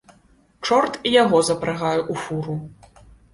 [0.67, 2.57] Чорт і яго запрагае у фуру.